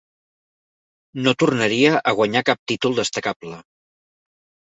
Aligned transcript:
No 1.25 1.33
tornaria 1.43 1.91
a 2.11 2.15
guanyar 2.21 2.43
cap 2.51 2.61
títol 2.71 2.97
destacable. 3.01 3.59